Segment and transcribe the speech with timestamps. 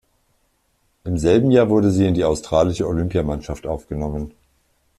[1.03, 4.33] Im selben Jahr wurde sie in die australische Olympiamannschaft aufgenommen.